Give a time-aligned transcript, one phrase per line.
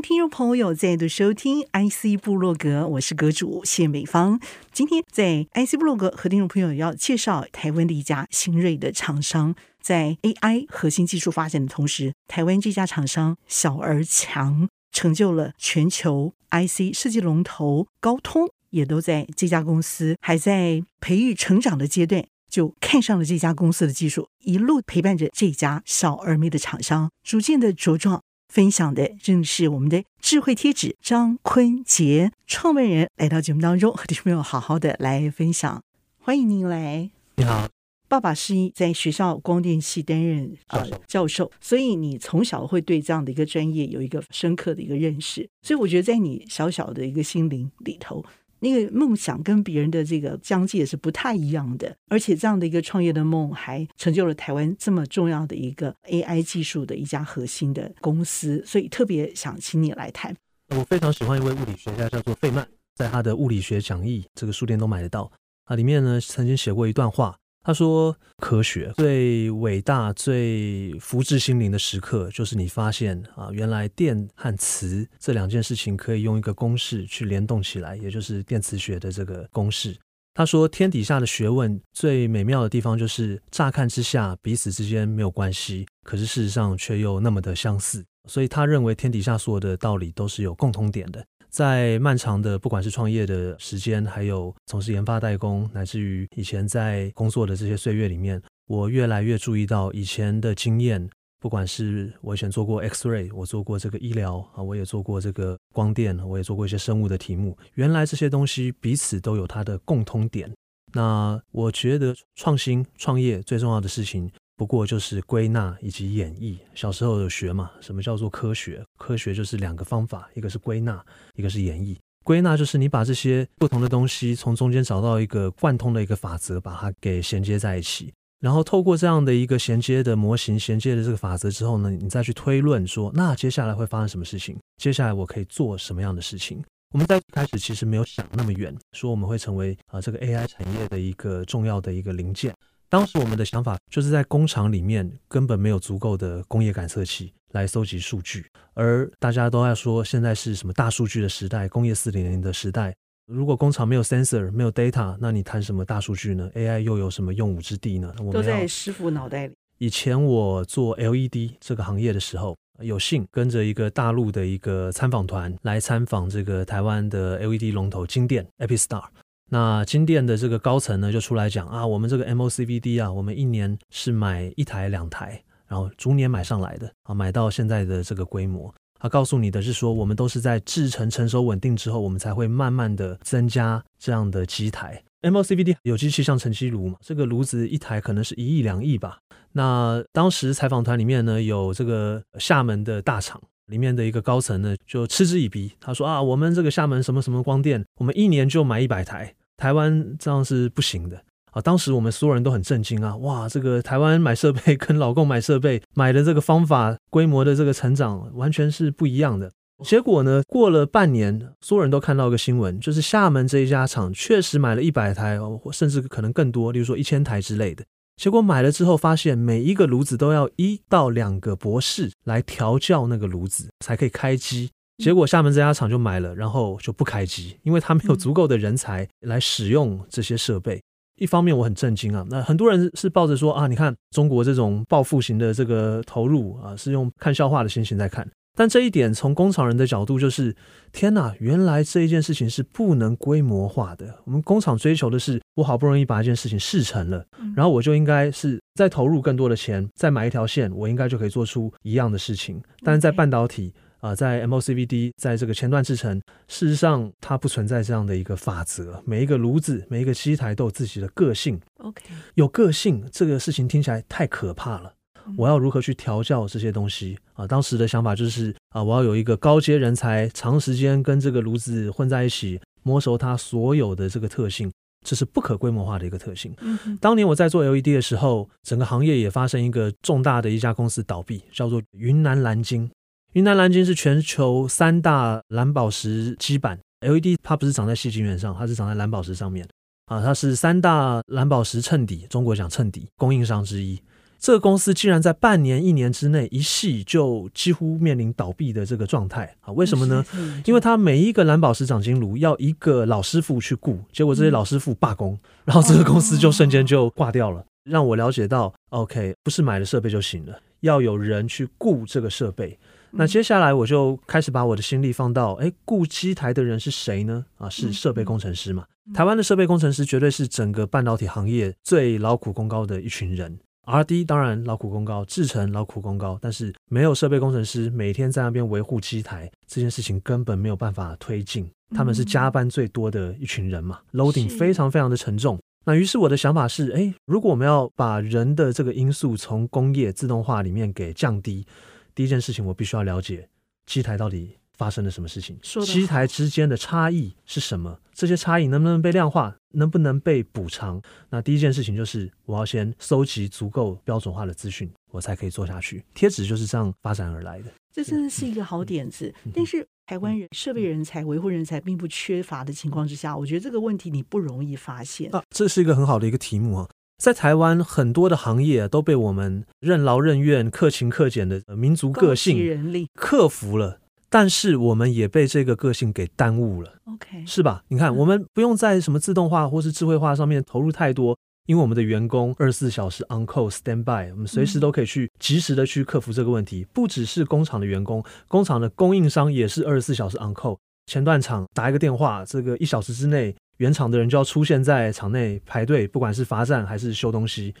[0.00, 4.38] 听众朋友再度收听 IC 部落格，我是阁主谢美芳。
[4.72, 28.22] 今天在 IC 部落格和听众朋友要介绍台湾的一家新锐的厂商，在 AI 核心技术发展的同时，台湾这家厂商小而强，成就了全球 IC 设计龙头高通，也都在这家公司还在培育成长的阶段，就看上了这家公司的技术，一路陪伴着这家小而美的厂商，逐渐的茁壮。
[28.48, 35.82] 分享的正是我们的智慧贴纸张坤杰创办人来到节目当中，和听众朋友好好的来分享。
[36.18, 37.10] 欢迎您来。
[37.36, 37.68] 你好，
[38.08, 45.48] 爸爸是在学校光电系担任呃教授，所以你从小会对这样的一个专业有一个深刻的一个认识。
[45.62, 48.24] 所以我觉得在你小小的一个心灵里头。
[48.60, 60.34] 那个梦想跟别人的这个疆界是不太一样的，而且这样的一个创业的梦，还成就了台湾这么重要的一个 AI 技术的一家核心的公司，所以特别想请你来谈。
[60.70, 65.30] 我非常喜欢一位物理学家，叫做费曼，在他的《物理学讲义》这个书店都买得到，
[65.64, 67.36] 啊，里面呢曾经写过一段话。
[67.66, 79.96] 他说：“科学最伟大、最福至心灵的时刻，就是你发现啊，原来电和磁这两件事情可以用一个公式去联动起来，也就是电磁学的这个公式。”
[80.32, 88.04] 他说：“天底下的学问最美妙的地方，就是乍看之下彼此之间没有关系，可是事实上却又那么的相似。
[88.28, 101.08] 所以他认为天底下所有的道理都是有共通点的。”在漫长的不管是创业的时间，还有从事研发代工，乃至于以前在工作的这些岁月里面，我越来越注意到以前的经验，
[101.40, 110.52] 不管是我以前做过 X-ray，我做过这个医疗啊，我也做过这个光电，我也做过一些生物的题目，原来这些东西彼此都有它的共通点。
[110.92, 114.30] 那我觉得创新创业最重要的事情。
[114.56, 116.56] 不过就是归纳以及演绎。
[116.74, 118.82] 小时候有学嘛，什么叫做科学？
[118.98, 121.96] 科学就是两个方法，一个是归纳，一个是演绎。
[122.24, 128.12] 归纳就是你把这些不同的东西从中间找到一个贯通的一个法则，把它给衔接在一起。
[128.40, 134.58] 然后透过这样的一个衔接的模型、衔接的这个法则之后呢，你再去推论说，那接下来会发生什么事情？
[134.76, 136.62] 接下来我可以做什么样的事情？
[136.92, 142.54] 我们在一开始其实没有想那么远，说我们会成为啊这个 AI 产业的一个重要的一个零件。
[142.88, 152.94] 当时我们的想法就是在工厂里面根本没有足够的工业感测器来搜集数据，而大家都在说现在是什么大数据的时代，工业四点零的时代。
[153.26, 158.14] 如果工厂没有 sensor，没有 data，那你谈什么大数据呢？AI 又有什么用武之地呢？
[158.32, 159.54] 都在师傅脑袋里。
[159.78, 169.02] 以前我做 LED 这个行业的时候，有幸跟着一个大陆的一个参访团来参访这个台湾的 LED 龙头金店 Epistar。
[169.48, 178.74] 那金电的这个高层呢，就出来讲啊，我们这个 MOCVD 啊，我们一年是买一台两台，然后逐年买上来的啊，买到现在的这个规模。
[178.98, 185.02] 他告诉你的是说，我们都是在制程成熟稳定之后，我们才会慢慢的增加这样的机台。
[185.22, 189.18] MOCVD 有机气象沉积炉嘛，这个炉子一台可能是一亿两亿吧。
[189.52, 193.40] 那当时采访团里面呢，有这个厦门的大厂。
[193.66, 195.72] 里面的一个高层呢，就嗤之以鼻。
[195.80, 201.20] 他说啊，我们这个厦门什么什么光电，我们一年就买一百台，台湾这样是不行的
[201.52, 201.60] 啊。
[201.60, 209.50] 当时我们所有人都很震惊啊，哇，这个台湾买设备跟老共买设备买的这个方法、规模的这个成长完全是不一样的。
[209.84, 215.38] 结果呢，过了半年，所有人都看到一个新闻，就是厦门这一家厂确实买了一百台，
[215.70, 217.84] 甚至可能更多，例如说一千台之类的。
[218.16, 224.70] 结果买了之后，发现每一个炉子都要一到两个博士来调教那个炉子才可以开机。
[224.96, 230.82] 结果厦门这家厂就买了，然后就不开机，因为他没有足够的人才来使用这些设备。
[231.18, 238.26] 一方面我很震惊啊，那很多人是抱着说啊，你看中国这种报复型的这个投入啊，是用看笑话的心情在看。
[238.56, 240.56] 但这一点从工厂人的角度就是，
[240.90, 244.18] 天哪，原来这一件事情是不能规模化的。
[244.24, 247.24] 我们工厂追求的是，我好不容易把一件事情试成了，
[247.54, 252.60] 然后我就应该是再投入更多的钱，再买一条线，我应该就可以做出一样的事情。
[252.82, 256.18] 但是在半导体啊、呃，在 MOCVD，在这个前段制程，
[256.48, 259.02] 事实上它不存在这样的一个法则。
[259.04, 261.60] 每一个炉子，每一个机台都有自己的个性。
[261.78, 262.02] OK，
[262.34, 264.94] 有个性这个事情听起来太可怕了。
[265.36, 267.46] 我要如何去调教这些东西啊？
[267.46, 274.70] 当时的想法就是啊，我要有一个高阶人才，长时间跟这个炉子混在一起，摸熟它所有的这个特性。
[275.04, 276.52] 这是不可规模化的一个特性。
[276.58, 282.90] 嗯，当年我在做 LED 的时候，整个行业也发生一个重大的一家公司倒闭，叫做云南蓝鲸。
[283.34, 289.64] 云南蓝鲸是全球三大蓝宝石基板 LED，它不是长在细晶圆上，它是长在蓝宝石上面
[290.06, 294.00] 啊，它是三大蓝宝石衬底，中国讲衬底供应商之一。
[294.46, 299.72] 这个公司竟然在半年、一年之内一系就几乎面临倒闭的这个状态啊？
[299.72, 300.24] 为什么呢？
[300.64, 307.64] 因为他每一个蓝宝石长晶炉要一个老师傅去雇，结果这些老师傅罢工， 然后这个公司就瞬间就挂掉了。
[307.82, 312.78] 让我了解到，OK，不是买了设备就行了，要有人去雇这个设备。
[313.10, 317.44] 那接下来我就开始把我的心力放到，哎，雇机台的人是谁呢？
[317.58, 318.84] 啊，是设备工程师嘛。
[319.12, 323.58] 台湾的设备工程师绝对是整个半导体行业最劳苦功高的一群人。
[323.86, 331.68] R&D 当然劳苦功高，制成劳苦功高，但是没有设备工程师每天在那边维护机台，这件事情根本没有办法推进。
[331.94, 335.56] 他们是加班最多的一群人嘛，嗯，loading 非常非常的沉重。
[335.84, 341.64] 那于是我的想法是，哎，如果我们要把人的这个因素从工业自动化里面给降低，
[342.12, 343.48] 第一件事情我必须要了解
[343.86, 345.58] 机台到底发生了什么事情？
[345.84, 347.98] 机台之间的差异是什么？
[348.14, 349.56] 这些差异能不能被量化？
[349.72, 351.00] 能不能被补偿？
[351.28, 356.04] 那第一件事情就是我要先搜集足够标准化的资讯，我才可以做下去。
[356.14, 357.70] 贴纸就是这样发展而来的。
[357.92, 359.34] 这真的是一个好点子。
[359.44, 365.34] 嗯、但是台湾人设备人才、维护人才并不缺乏的情况之下，我觉得这个问题你不容易发现。
[365.34, 366.88] 啊，这是一个很好的一个题目啊。
[367.18, 374.00] 在台湾很多的行业都被我们任劳任怨、克勤克俭的民族个性克服了。
[374.38, 377.82] 但是我们也被这个个性给耽误了，OK，是吧？
[377.88, 381.34] 你看，我们不用在什么自动化或是智慧化上面投入太多，
[381.64, 386.86] 因为我们的员工二十四小时 on call stand by，我们随时都可以去及时的去克服这个问题。
[386.92, 390.76] 不只是工厂的员工，工厂的供应商也是二十四小时 on call。
[391.06, 397.74] 前段厂打一个电话，这个一小时之内，原厂的人就要出现在厂内排队，不管是罚站还是修东西。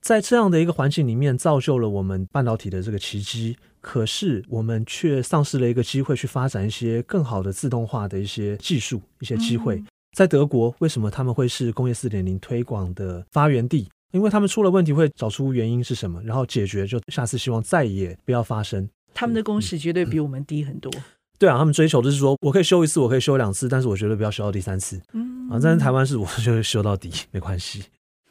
[0.00, 3.56] 在这样的一个环境里面，造就了我们半导体的这个奇迹。
[3.86, 9.80] 可是我们却丧失了一个机会，去发展一些更好的自动化的一些技术、一些机会。
[10.16, 13.88] 在德国，为什么他们会是工业四点零推广的发源地？
[14.10, 18.88] 因为他们出了问题，会找出原因是什么，然后解决，就下次希望再也不要发生。
[19.14, 20.90] 他们的工时绝对比我们低很多。
[20.96, 21.04] 嗯嗯、
[21.38, 25.00] 对啊，他们追求的是说我可以修一次，我可以修两次，但是我绝对不要修到第三次。
[25.12, 27.84] 嗯啊，但是台湾是我就会修到底，没关系。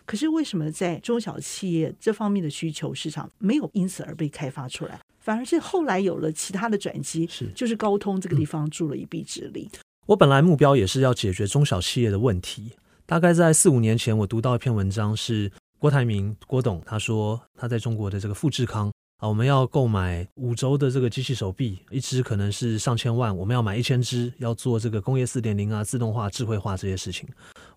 [0.05, 7.27] 可是为什么在中小企业这方面的需求市场没有因此而被开发出来，反而是后来有了其他的转机？
[7.27, 9.69] 是，就是高通这个地方助了一臂之力。
[9.73, 9.79] 嗯。
[10.07, 12.73] 我本来目标也是要解决中小企业的问题。
[13.07, 18.91] 大概在四五年前，我读到一篇文章，是郭台铭郭董他说他在中国的这个富士康。
[19.17, 27.27] 啊，我们要购买五轴的这个机器手臂，一只可能是上千万，我们要买一千只，要做这个工业四点零啊，自动化、智慧化这些事情。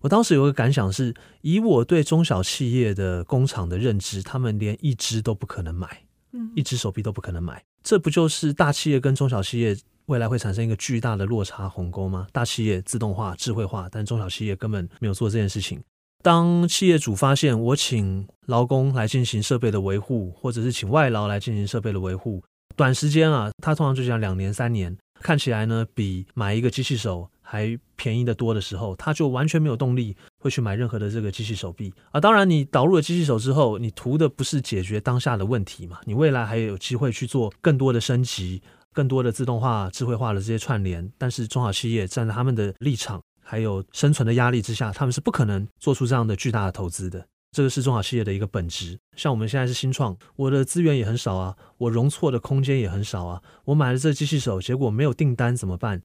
[0.01, 6.03] 我当时有个感想是，以我对中小企业的工厂的认知，他们连一只都不可能买，
[6.33, 7.63] 嗯，一只手臂都不可能买。
[7.83, 9.77] 这不就是大企业跟中小企业
[10.07, 12.27] 未来会产生一个巨大的落差鸿沟吗？
[12.33, 15.81] 大企业自动化、智慧化，但中小企业根本没有做这件事情。
[16.21, 22.43] 当企业主发现我请劳工来进行设备的维护，或者是请外劳来进行设备的维护，
[22.75, 32.19] 短时间啊，他通常就讲两年三年，看起来呢比买一个机器手还便宜得多的时候，他就完全没有动力会去买任何的这个机器手臂啊。
[32.19, 35.99] 当然，你导入了机器手之后，你图的不是解决当下的问题嘛？
[36.03, 38.61] 你未来还有机会去做更多的升级、
[38.93, 41.09] 更多的自动化、智慧化的这些串联。
[41.17, 43.21] 但是中小企业站在他们的立场。
[43.49, 47.25] 还有生存的压力之下，他们是不可能做出这样的巨大的投资的。
[47.51, 48.99] 这个是中小企业的一个本质。
[49.15, 53.41] 像我们现在是新创，我的资源也很少啊，我容错的空间也很少啊。
[53.65, 55.99] 我买了这机器手，结果没有订单怎么办？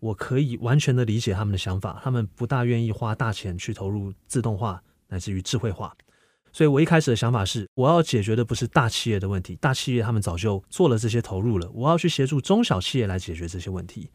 [0.00, 5.96] 我可以完全的理解他们的想法，他们不大愿意花大钱去投入自动化乃至于智慧化。
[6.52, 14.10] 所以我一开始的想法是，我要解决的不是大企业的问题，大企业他们早就做了这些投入了，我要去协助中小企业来解决这些问题。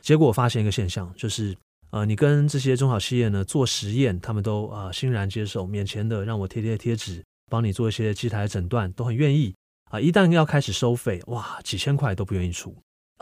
[0.00, 1.54] 结果我发现一个现象，就是。
[1.90, 9.54] 呃，你跟这些中小企业呢做实验，他们都啊、呃、欣然接受，免钱的让我贴贴贴纸，帮你做一些机台诊断，都很愿意
[9.86, 10.02] 啊、呃。
[10.02, 12.76] 一旦要开始收费，哇，几千块都不愿意出，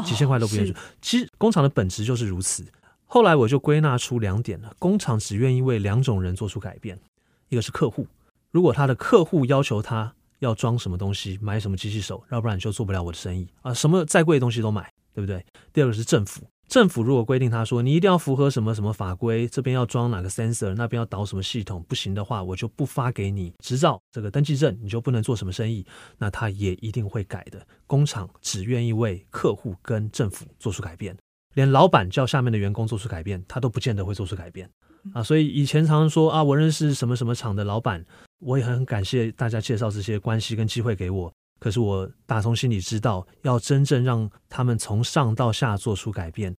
[0.04, 0.78] 几千块都不愿意出。
[1.00, 2.66] 其实工厂的本质就是如此。
[3.06, 7.00] 后来我就归纳出两点了：工厂只愿意为两种人做出改变，
[7.48, 8.06] 一个是客户，
[8.50, 13.72] 如果他的客户要求他要装什么东西，买什么机器手，要不然你就做不了我的生意啊。
[13.72, 15.42] 什么再贵的东西都买，对不对？
[15.72, 16.42] 第二个是政府。
[16.68, 25.86] 政府如果规定他说，你一定要符合什么什么法规，这边要装哪个 sensor，那边要导什么系统，不行的话，我就不发给你执照，这个登记证，你就不能做什么生意，
[26.18, 27.66] 那他也一定会改的。
[27.86, 31.16] 工厂只愿意为客户跟政府做出改变，
[31.54, 34.70] 连老板叫下面的员工做出改变，他都不见得会做出改变。
[35.14, 35.22] 啊。
[35.22, 38.04] 所以以前常说啊，我认识什么什么厂的老板，
[38.40, 41.32] 我也很感谢大家介绍这些关系跟机会给我。
[41.58, 46.54] 可是我打从心里知道，要真正让他们从上到下做出改变，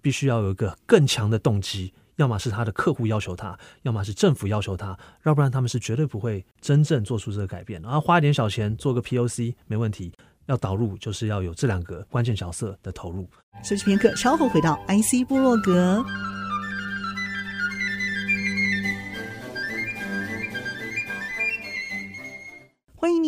[0.00, 1.92] 必须要有一个更强的动机。
[2.16, 7.80] 要么是他的客户要求他，要么是政府要求他，要不然他们是绝对不会真正做出这个改变。
[7.80, 10.12] 然后花一点小钱做个 POC 没问题，
[10.46, 13.26] 要导入就是要有这两个关键角色的投入。
[13.64, 16.04] 休息片刻，稍后回到 IC 部落格。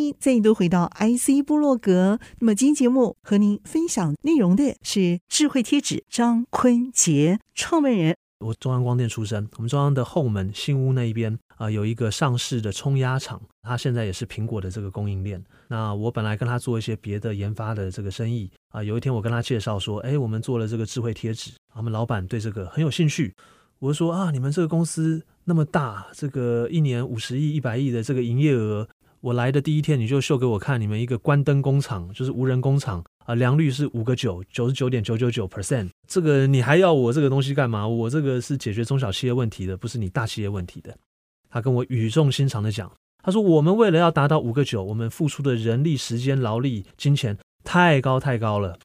[0.07, 2.19] 迎再度回到 IC 部落格。
[2.41, 8.17] 那么今天节目和您分享内容的是智慧贴纸张坤杰创办人。
[8.41, 15.43] 我中央光电出身，我们中央的后门新屋那一边啊、有一个上市的冲压厂，它现在也是苹果的这个供应链。
[15.69, 23.33] 那我本来跟他做一些别的研发的这个生意啊、有一天我跟他介绍说，哎，我们做了这个智慧贴纸，他们老板对这个很有兴趣。
[23.79, 28.87] 我说啊，你们这个公司那么大，这个一年五十亿、一百亿的这个营业额。
[29.25, 35.89] 我来的第一天，你就秀给我看你们一个关灯工厂，就是无人工厂啊，良率是五个九，九十九点九九九 percent。
[36.07, 37.89] 这个你还要我这个东西干嘛？
[37.89, 40.95] 我这个是解决中小企业问题的，不是你大企业问题的。
[41.49, 48.79] 他跟我语重心长的讲，他说我们为了要达到五个九，我们付出的人力、时间、劳力、金钱太高太高了。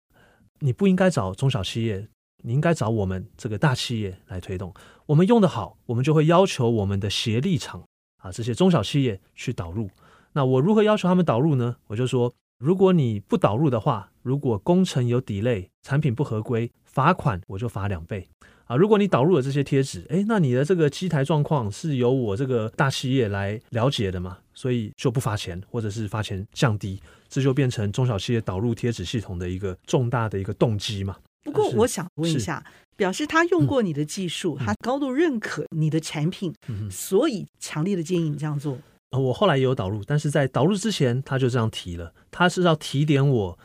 [0.60, 2.08] 你不应该找中小企业，
[2.44, 4.74] 你应该找我们这个大企业来推动。
[5.06, 7.84] 我们用得好，我们就会要求我们的协力厂
[8.22, 9.90] 啊，这些中小企业去导入。
[10.34, 11.76] 那我如何要求他们导入呢？
[11.88, 18.28] 我就说，如果你不导入的话，如果工程有 delay，产品不合规，罚款我就罚两倍
[18.66, 18.76] 啊。
[18.76, 31.18] 如果你导入了这些贴纸，诶，那你的这个机台状况是由我这个大企业来了解的嘛，所以就不罚钱，或者是罚钱降低，这就变成中小企业导入贴纸系统的一个重大的一个动机嘛。
[31.44, 32.64] 不过我想问一下，
[32.96, 38.78] 表示他用过你的技术，嗯、他高度认可你的产品，嗯、所以强烈的建议你这样做。
[39.12, 43.60] 我后来也有导入，但是在导入之前，他就这样提了，他是要提点我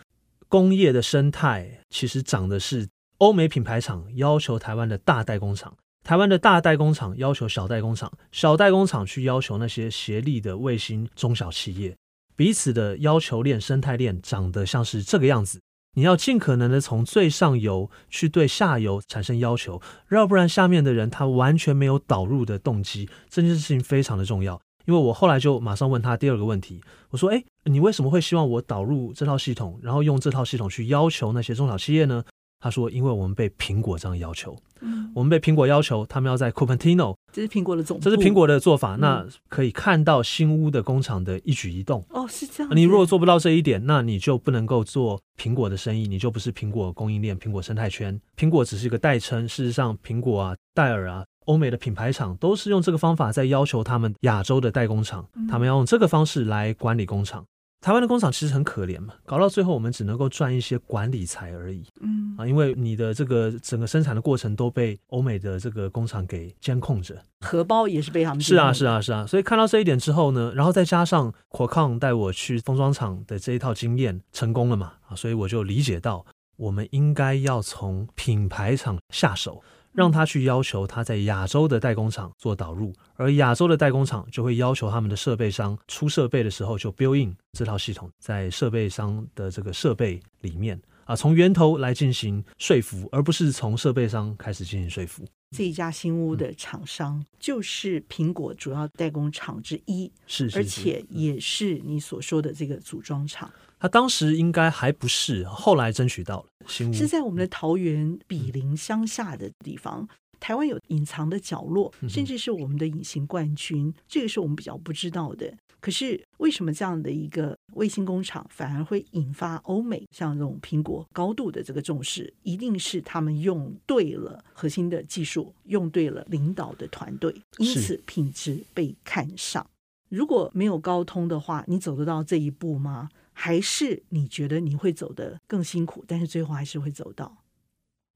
[0.49, 11.95] 工业的生态，其实长的是欧美品牌厂要求台湾的大代工厂，台湾的大代工厂要求小代工厂，小代工厂去要求那些协力的卫星中小企业，
[12.35, 15.61] 彼此的要求链生态链长得像是这个样子，
[15.95, 24.61] 你要尽可能的从最上游去对下游产生要求，要不然下面的人他完全没有导入的动机，这件事情非常的重要。
[24.87, 32.23] 因为我后来就马上问他第二个问题，我说：“哎，你为什么会希望我导入这套系统，然后用这套系统去要求那些中小企业呢？”
[32.61, 42.03] 他说：“因为我们被苹果这样要求，嗯，我们被苹果要求，他们要在 Cupertino，这是苹果的总部，这是苹果的做法，那可以看到新屋的工厂的一举一动。
[42.09, 42.75] 哦，是这样。
[42.75, 48.19] 你如果做不到这一点，那你就不能够做苹果的生意，你就不是苹果供应链、苹果生态圈。
[48.35, 57.45] 苹果只是一个代称，事实上，苹果啊，戴尔啊。”欧美的品牌厂都是用这个方法在要求他们亚洲的代工厂，他们要用这个方式来管理工厂。
[57.81, 61.85] 台湾的工厂其实很可怜嘛，搞到最后我们只能够赚一些管理财而已。
[62.01, 68.41] 嗯啊，因为你的这个整个生产的过程都被欧美的这个工厂给监控着，荷包也是被他们。
[68.41, 69.27] 是啊，是啊，是啊。
[69.27, 76.25] 所以看到这一点之后呢，然后再加上 Qualcomm 带我去封装厂的这一套经验成功了嘛啊，所以我就理解到，
[76.57, 79.63] 我们应该要从品牌厂下手。
[79.95, 95.25] 让他去要求他在亚洲的代工厂做导入，而亚洲的代工厂就会要求他们的设备商出设备的时候就 build in 这套系统在设备商的这个设备里面啊，从源头来进行说服，而不是从设备商开始进行说服。
[95.57, 103.49] 这一家新屋的厂商就是苹果主要代工厂之一，是，是，而且也是你所说的这个组装厂。
[103.79, 106.93] 他当时应该还不是，后来争取到了新屋。
[106.93, 110.09] 是在我们的桃园比邻乡下的地方，嗯、
[110.41, 115.55] 台湾有隐藏的角落，甚至是我们的隐形冠军，嗯、这个是我们比较不知道的。
[115.81, 122.33] 可是为什么这样的一个卫星工厂反而会引发欧美像这种苹果高度的这个重视？
[122.43, 129.67] 一定是他们用对了核心的技术，用对了领导的团队，因此品质被看上。
[130.09, 133.09] 如果没有高通的话，你走得到这一步吗？
[133.33, 137.39] 还是你觉得你会走得更辛苦，但是最后还是会走到？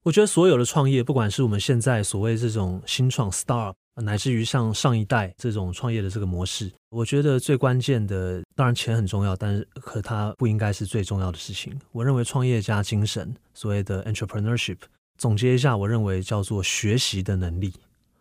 [0.03, 11.77] 我觉得所有的创业，不管是我们现在所谓这种新创 startup，乃至于像上一代这种创业的这个模式，我觉得最关键的，当然钱很重要，但是可它不应该是最重要的事情。
[11.91, 14.77] 我认为创业家精神，所谓的 entrepreneurship，
[15.17, 17.73] 总结一下，我认为叫做学习的能力，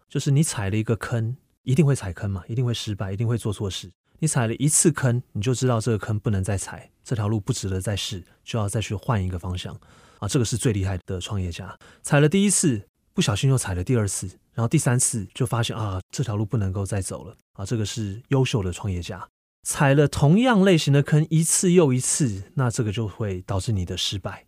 [0.09, 3.91] 就是你踩了一个坑，一定会踩坑嘛，一定会失败，一定会做错事。
[4.21, 9.73] 你踩了一次坑，你就知道这个坑不能再踩，这条路不值得再试，就要再去换一个方向
[10.19, 10.27] 啊！
[10.27, 11.79] 这个是最厉害的创业家。
[12.03, 12.83] 踩了第一次，
[13.15, 19.25] 不小心又踩了第二次，然后第三次就发现啊，这条路不能够再走了啊，这个是优秀的创业家
[19.63, 24.45] 踩了同样类型的坑一次又一次，那这个就会导致你的失败。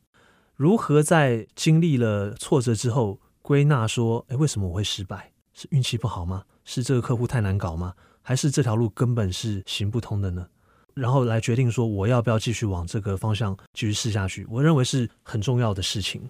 [0.56, 5.30] 如何在经历了挫折之后归纳说，哎，为什么我会失败？
[5.54, 6.42] 是运气不好吗？
[6.64, 7.94] 是这个客户太难搞吗？
[8.20, 10.44] 还是这条路根本是行不通的呢？
[10.92, 14.44] 然后来决定说我要不要继续往这个方向继续试下去？
[14.50, 16.28] 我认为是很重要的事情。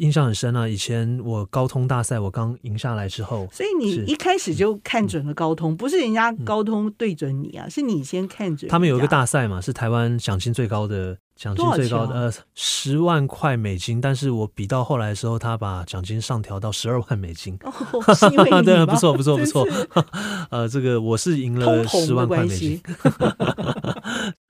[0.00, 0.66] 印象很深啊！
[0.66, 8.70] 以前我高通大赛，我刚赢下来之后，所以你一开始就看准了高通，嗯、不是人家高通对准你啊，嗯、是你先看准。
[8.70, 17.58] 他们有一个大赛嘛，是台湾奖金最高的，奖金最高的呃十万块美金，但是我比到后来的时候，他把奖金上调到十二万美金。
[17.62, 17.72] 哦，
[18.14, 18.60] 是因为你 吗？
[18.62, 19.66] 对，不错不错不错。
[20.52, 22.78] 呃，这个我是赢了十万块美金。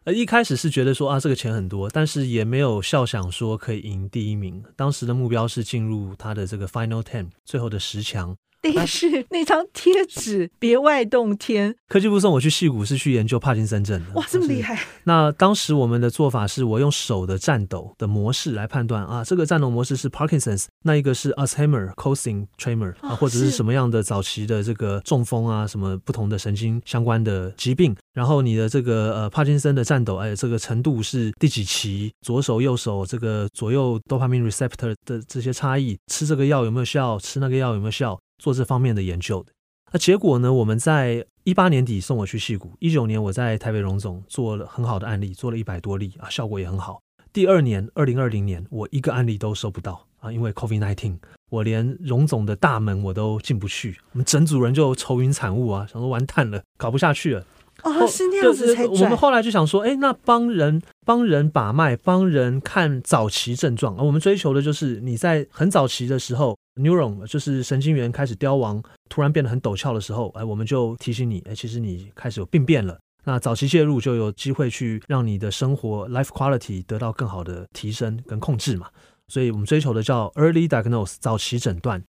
[0.05, 4.61] 呃，一开始是觉得说啊，这个钱很多，但是也没有笑想说可以赢第一名。
[4.75, 8.35] 当时的目标是进入他的这个 Final Ten 最后的十强。
[8.61, 11.75] 但是那张贴纸别外洞天。
[11.89, 14.13] 科技部送我去戏谷是去研究帕金森症的。
[14.15, 14.79] 哇，这么厉害！
[15.05, 27.97] 那当时我们的做法是我用手的颤抖的模式来判断啊，这个颤抖模式是 Parkinson's，那一个是 Alzheimer causing tremor 啊，或者是什么样的早期的这个中风啊，什么不同的神经相关的疾病。
[28.13, 32.13] 然后你的这个呃帕金森的颤抖，哎，这个程度是第几期？
[32.21, 37.19] 左手右手这个左右 dopamine receptor 的这些差异，吃这个药有没有效？
[37.19, 38.21] 吃那个药有没有效？
[38.41, 39.53] 做这方面的研究的，
[39.93, 40.51] 那结果呢？
[40.53, 47.01] 我们在一八年底送我去矽谷，一九年我在台北荣总做了很好的案例，做了一百多例啊，效果也很好。
[47.33, 51.19] 第二年，二零二零年，我一个案例都收不到啊，因为 COVID nineteen，
[51.51, 57.45] 我连荣总的大门我都进不去，我们整组人就愁云惨雾啊，想说完蛋了，搞不下去了。
[57.83, 59.03] 哦，是那样子才转。
[59.03, 66.57] 我们后来就想说，哎，那帮人帮人把脉，帮人看早期症状，而我们追求的就是你在很早期的时候。
[66.81, 72.99] Neuron 就是神经元开始凋亡，突然变得很陡峭的时候，哎，我们就提醒你，哎，其实你开始有病变了。
[73.25, 78.89] 那早期介入就有机会去让你的生活 life quality 得到更好的提升跟控制嘛。
[79.29, 82.03] 所以我们追求的叫 early diagnose 早期诊断。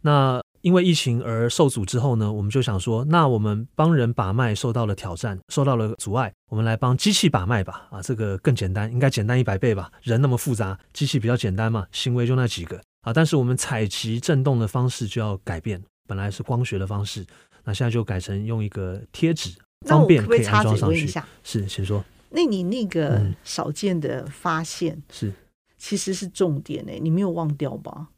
[0.00, 7.86] 那因为疫情而受阻之后呢，我们就想说，那我们帮人把脉受到了挑战，受到了阻碍，我们来帮机器把脉吧。
[7.90, 9.92] 啊，这个更简单，应该简单一百倍吧？
[10.02, 12.80] 人那么复杂，机器比较简单嘛，行为就那几个。
[13.06, 13.12] 啊！
[13.12, 17.24] 但是我们采集震动的方式就要改变，本来是光学的方式，
[17.64, 19.50] 那现在就改成用一个贴纸，
[19.86, 21.06] 方便可以安装上去。
[21.44, 22.04] 是，请说。
[22.30, 25.32] 那你那个少见的发现、嗯、是，
[25.78, 28.08] 其实是重点诶，你没有忘掉吧？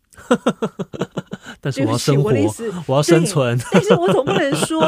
[1.60, 2.54] 但是我要生活，我，
[2.86, 3.60] 我要生存。
[3.70, 4.82] 但是我总不能说，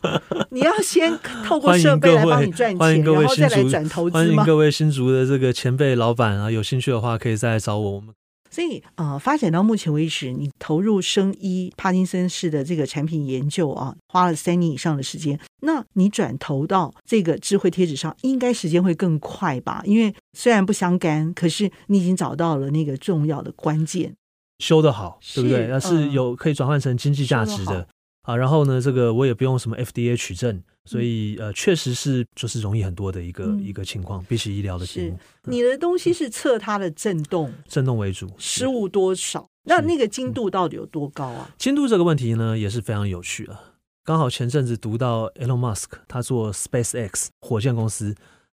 [0.52, 4.20] 你要先透过设备来帮你赚钱，欢迎各位新竹，然后再来转投资吗？
[4.20, 8.14] 欢迎各位新竹的这个前辈老板啊，有兴趣的话可以再来找我，我们。
[8.50, 15.38] 所以，呃，发展到目前为止，你投入生医帕金森氏的这个产品研究啊，花了三年以上的时间。
[15.62, 19.82] 那你转投到这个智慧贴纸上，应该时间会更快吧？
[19.84, 24.14] 因为虽然不相干，可是你已经找到了那个重要的关键，
[24.58, 25.66] 修得好，对不对？
[25.66, 27.88] 那是，是有可以转换成经济价值的。
[28.26, 35.18] 啊，然后呢，这个我也不用什么 FDA 取证，所以呃，确实是就是容易很多的一个、嗯、一个情况，比起医疗的题目。
[35.44, 39.48] 你的东西是测它的震动，震动为主，失误多少？
[39.62, 41.48] 那那个精度到底有多高啊？
[41.56, 43.56] 精度这个问题呢，也是非常有趣的。
[44.04, 48.14] 刚好前阵子读到 Elon Musk 他做 SpaceX 火箭公司，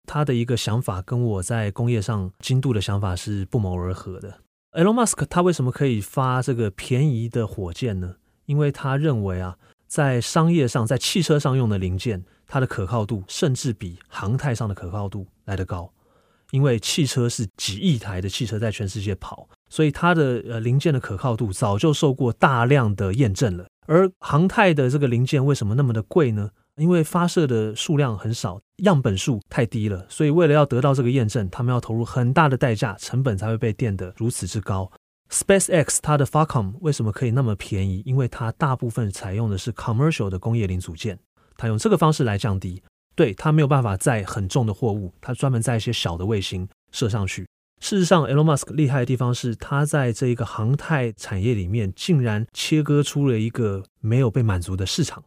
[0.06, 4.40] 他的一个想法跟我在工业上精度的想法是不谋而合的。
[4.72, 8.16] Elon Musk 他为什么可以发这个便宜的火箭呢？
[8.48, 9.56] 因为他认为啊，
[9.86, 15.94] 在商业上，在汽车上用的零件，它的可靠度甚至比航太上的可靠度来得高。
[16.52, 23.68] 因为汽车是几亿台的汽车在全世界跑，所以它的呃零件的可靠度早就受过大量的验证了。
[23.86, 26.50] 而航太的这个零件为什么那么的贵呢？
[26.78, 34.90] 因为发射的数量很少，样本数太低了，所以为了要得到这个验证，他们要投入很大的代价，成本才会被垫得如此之高。
[35.30, 38.02] SpaceX 它的 Falcon 为什么可以那么便宜？
[38.06, 41.20] 因为它大部分采用的是 commercial 的工业零组件，
[41.58, 42.82] 它用这个方式来降低。
[43.16, 47.48] 对，它没有办法载很重的货物，它专门载一些小的卫星射上去。
[47.80, 55.24] 事实上，Elon Musk 厉害的地方是，他在这一个航太产业里面，竟然切割出了一个没有被满足的市场。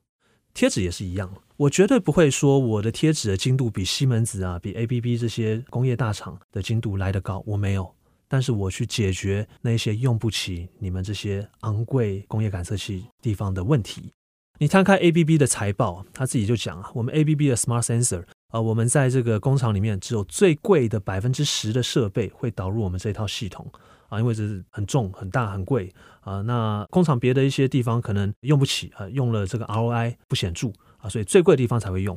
[0.52, 7.94] 贴纸也是一样，我绝对不会说我的贴纸的精度比西门子啊、比 ABB 这些工业大厂的精度来得高，我没有。
[8.32, 14.12] 但是我去解决那些用不起你们这些昂贵工业感测器地方的问题。
[14.60, 23.68] 你摊开 ABB 的财报，他自己就讲啊，我们 ABB 的 Smart Sensor 啊，我们在这个工厂里面只有最贵的百分之十的设备会导入我们这套系统
[24.08, 26.40] 啊，因为这是很重、很大、很贵啊。
[26.42, 32.16] 那工厂别的一些地方可能用不起啊，用了这个 ROI 不显著啊，所以最贵的地方才会用。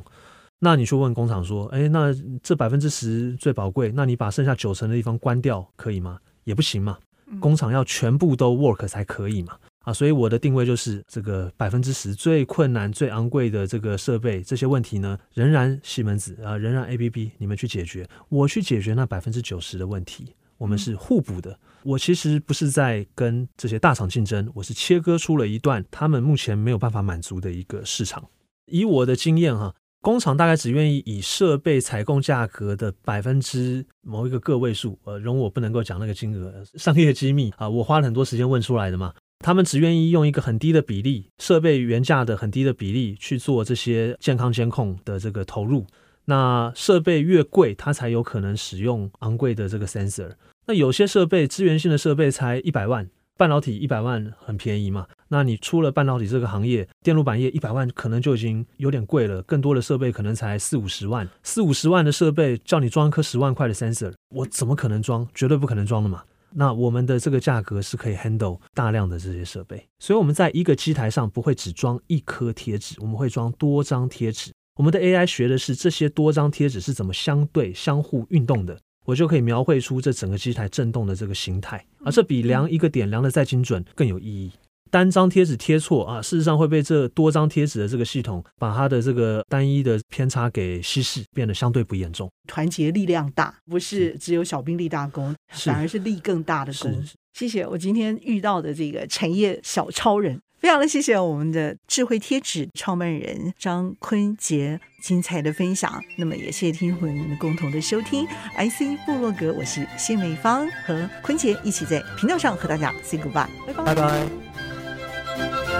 [0.63, 6.17] 那你去问工厂说，哎，那这百分之十最宝贵，那你把剩下九成的地方关掉可以吗？
[6.45, 6.97] 也不行嘛，
[7.41, 9.57] 工厂要全部都 work 才可以嘛。
[9.83, 21.59] 啊，所以我的定位就是这个百分之十最困难、最昂贵的这个设备，这些问题呢，仍然西门子啊，仍然 ABB 你们去解决，我去解决那百分之九十的问题，我们是互补的。
[21.83, 28.23] 我其实不是在跟这些大厂竞争，我是切割出了一段他们目前没有办法满足的一个市场。
[28.67, 39.13] 以我的经验哈，工厂大概只愿意以设备采购价格的百分之某一个个位数，呃，容我不能够讲那个金额， 商业机密啊，我花了很多时间问出来的嘛。
[39.39, 45.85] 他们只愿意用一个很低的比例，设备原价的很低的比例去做这些健康监控的这个投入。
[46.25, 50.31] 那设备越贵，它才有可能使用昂贵的这个 sensor。
[50.65, 55.07] 那有些设备资源性的设备才一百万，半导体一百万很便宜嘛。
[55.27, 59.41] 那你出了半导体这个行业，电路板业一百万可能就已经有点贵了。
[59.43, 65.27] 更多的设备可能才四五十万，四五十万的设备叫你装一颗十万块的 sensor，我怎么可能装？
[65.33, 66.23] 绝对不可能装的嘛。
[66.55, 74.51] 那我们的这个价格是可以 handle 大量的这些设备，所以我们在一个机台上不会只装一颗贴纸，我们会装多张贴纸。
[74.75, 84.51] 我们的 AI 学的是这些多张贴纸是怎么相对相互运动的，我就可以描绘出这整个机台震动的这个形态，而这比量一个点量的再精准更有意义。
[84.89, 92.29] 单张贴纸贴错啊，事实上会被这多张贴纸的这个系统把它的这个单一的偏差给稀释，变得相对不严重。
[92.47, 97.03] 团结力量大，不是只有小兵立大功，反而是立更大的功。
[97.33, 106.01] 谢谢我今天遇到的这个产业小超人，非常的谢谢我们的智慧贴纸创办人张坤杰精彩的分享。
[106.15, 108.25] 那么也谢谢听众朋友们共同的收听
[108.57, 113.83] ，IC 部落格，我是谢美芳和坤杰一起在频道上和大家 say goodbye，拜拜。
[113.83, 115.72] 拜拜。